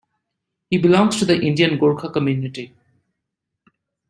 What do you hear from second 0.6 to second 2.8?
He belongs to the Indian Gorkha community.